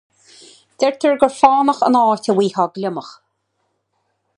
[0.79, 3.13] Deirtear gur fánach an áit a bhfaighfeá gliomach.